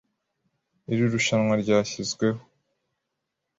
[0.91, 2.41] Iri rushanwa ryashyizweho.